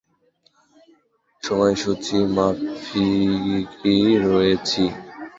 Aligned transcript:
সময়সূচী 1.43 2.17
মাফিকই 2.35 3.99
রয়েছি। 4.25 4.83